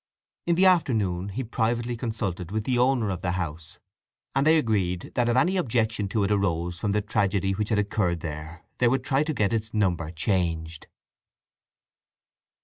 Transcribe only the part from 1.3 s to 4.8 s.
privately consulted with the owner of the house, and they